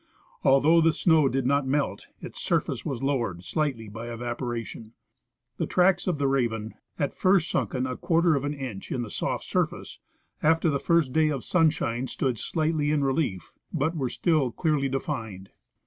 [0.43, 4.93] Although the snow did not melt, its surface was lowered slightly by evaporation.
[5.57, 9.11] The tracks of the raven, at first sunken a quarter of an inch in the
[9.11, 9.99] soft surface,
[10.41, 15.51] after the first day of sunshine stood slightlj^ in relief, but were still clearly defined.